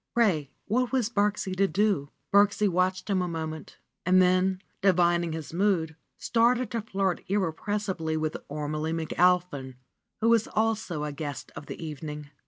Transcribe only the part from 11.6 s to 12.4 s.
the evening.